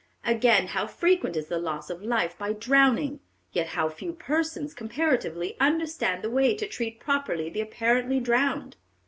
Again, 0.25 0.69
how 0.69 0.87
frequent 0.87 1.35
is 1.37 1.45
the 1.49 1.59
loss 1.59 1.91
of 1.91 2.01
life 2.01 2.35
by 2.35 2.53
drowning; 2.53 3.19
yet 3.51 3.67
how 3.77 3.87
few 3.87 4.13
persons, 4.13 4.73
comparatively, 4.73 5.55
understand 5.59 6.23
the 6.23 6.31
way 6.31 6.55
to 6.55 6.65
treat 6.67 6.99
properly 6.99 7.51
the 7.51 7.61
apparently 7.61 8.19
drowned." 8.19 8.77